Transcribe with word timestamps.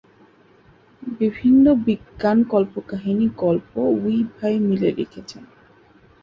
বিভিন্ন 1.13 1.65
বিজ্ঞান 1.85 2.37
কল্পকাহিনী 2.43 3.27
গল্প 3.37 3.71
উই 3.97 4.17
ভাই 4.33 4.53
মিলে 4.67 4.89
লিখেছেন। 4.97 5.43